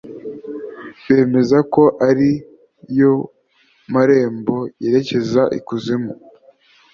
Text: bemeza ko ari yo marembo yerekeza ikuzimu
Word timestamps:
bemeza 1.05 1.57
ko 1.73 1.83
ari 2.09 2.29
yo 2.99 3.13
marembo 3.93 4.57
yerekeza 4.83 5.41
ikuzimu 5.59 6.11